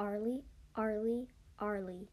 [0.00, 0.40] Arlie,
[0.78, 1.26] Arlie,
[1.60, 2.08] Arlie.